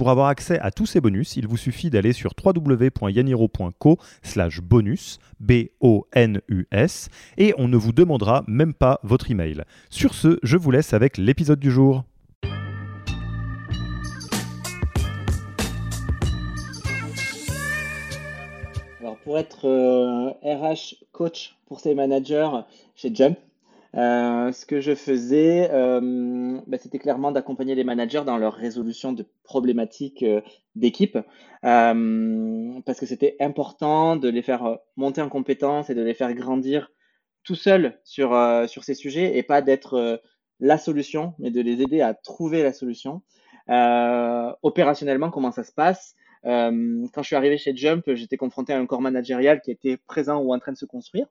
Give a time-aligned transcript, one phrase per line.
[0.00, 5.18] Pour avoir accès à tous ces bonus, il vous suffit d'aller sur www.yaniro.co slash bonus,
[5.40, 9.62] B-O-N-U-S, et on ne vous demandera même pas votre email.
[9.90, 12.04] Sur ce, je vous laisse avec l'épisode du jour.
[19.00, 19.68] Alors pour être
[20.42, 22.48] RH coach pour ces managers
[22.96, 23.36] chez Jump,
[23.96, 29.12] euh, ce que je faisais, euh, bah, c'était clairement d'accompagner les managers dans leur résolution
[29.12, 30.40] de problématiques euh,
[30.76, 31.18] d'équipe,
[31.62, 36.90] parce que c'était important de les faire monter en compétences et de les faire grandir
[37.42, 38.30] tout seuls sur,
[38.68, 40.22] sur ces sujets et pas d'être
[40.60, 43.22] la solution, mais de les aider à trouver la solution.
[44.62, 46.14] opérationnellement, comment ça se passe?
[46.44, 50.38] Quand je suis arrivé chez Jump, j'étais confronté à un corps managérial qui était présent
[50.40, 51.26] ou en train de se construire.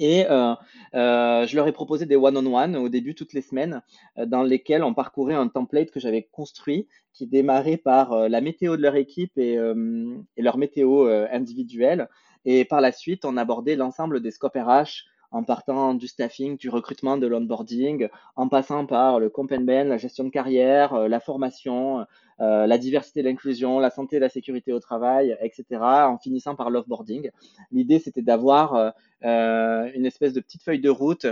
[0.00, 0.54] Et euh,
[0.94, 3.82] euh, je leur ai proposé des one-on-one au début toutes les semaines,
[4.18, 8.76] euh, dans lesquels on parcourait un template que j'avais construit, qui démarrait par la météo
[8.78, 12.08] de leur équipe et, et leur météo individuelle.
[12.44, 16.68] Et par la suite, on abordait l'ensemble des scopes RH en partant du staffing, du
[16.68, 21.20] recrutement, de l'onboarding, en passant par le comp ben, la gestion de carrière, euh, la
[21.20, 22.04] formation,
[22.40, 27.30] euh, la diversité l'inclusion, la santé la sécurité au travail, etc., en finissant par l'offboarding.
[27.70, 28.92] L'idée, c'était d'avoir
[29.24, 31.26] euh, une espèce de petite feuille de route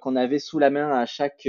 [0.00, 1.46] qu'on avait sous la main à chaque,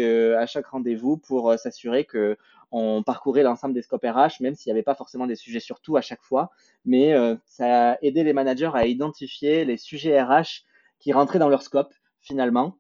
[0.48, 2.38] chaque rendez-vous pour s'assurer que
[2.72, 5.80] on parcourait l'ensemble des scopes RH, même s'il n'y avait pas forcément des sujets sur
[5.80, 6.52] tout à chaque fois.
[6.84, 10.66] Mais ça a aidé les managers à identifier les sujets RH
[11.00, 12.78] qui rentraient dans leur scope finalement.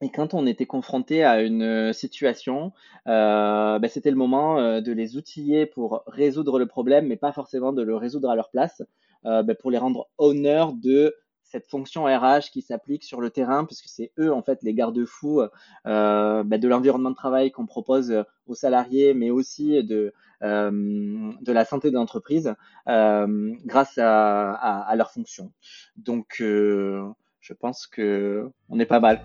[0.00, 2.72] Et quand on était confronté à une euh, situation,
[3.08, 7.32] euh, ben, c'était le moment euh, de les outiller pour résoudre le problème, mais pas
[7.32, 8.82] forcément de le résoudre à leur place,
[9.24, 13.88] ben, pour les rendre honneur de cette fonction RH qui s'applique sur le terrain, puisque
[13.88, 15.42] c'est eux en fait les garde-fous
[15.84, 21.90] ben, de l'environnement de travail qu'on propose aux salariés, mais aussi de, de la santé
[21.90, 22.54] de l'entreprise
[22.86, 25.52] grâce à, à, leur fonction.
[25.96, 26.40] Donc
[27.40, 29.24] je pense que on est pas mal.